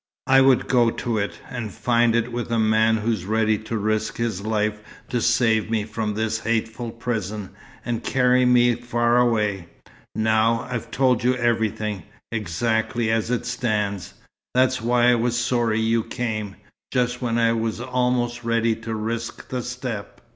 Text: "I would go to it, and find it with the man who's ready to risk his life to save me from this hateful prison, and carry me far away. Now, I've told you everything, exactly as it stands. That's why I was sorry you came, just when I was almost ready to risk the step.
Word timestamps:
"I 0.25 0.41
would 0.41 0.67
go 0.67 0.89
to 0.89 1.19
it, 1.19 1.33
and 1.47 1.71
find 1.71 2.15
it 2.15 2.31
with 2.31 2.49
the 2.49 2.57
man 2.57 2.97
who's 2.97 3.25
ready 3.25 3.59
to 3.59 3.77
risk 3.77 4.17
his 4.17 4.41
life 4.41 4.79
to 5.09 5.21
save 5.21 5.69
me 5.69 5.83
from 5.83 6.15
this 6.15 6.39
hateful 6.39 6.89
prison, 6.89 7.51
and 7.85 8.03
carry 8.03 8.43
me 8.43 8.73
far 8.73 9.19
away. 9.19 9.67
Now, 10.15 10.65
I've 10.67 10.89
told 10.89 11.23
you 11.23 11.35
everything, 11.35 12.01
exactly 12.31 13.11
as 13.11 13.29
it 13.29 13.45
stands. 13.45 14.15
That's 14.55 14.81
why 14.81 15.11
I 15.11 15.13
was 15.13 15.37
sorry 15.37 15.79
you 15.79 16.03
came, 16.03 16.55
just 16.91 17.21
when 17.21 17.37
I 17.37 17.53
was 17.53 17.79
almost 17.79 18.43
ready 18.43 18.75
to 18.77 18.95
risk 18.95 19.49
the 19.49 19.61
step. 19.61 20.19